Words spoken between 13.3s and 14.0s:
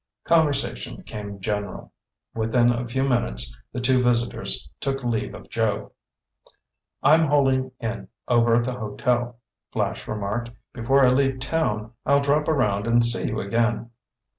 again."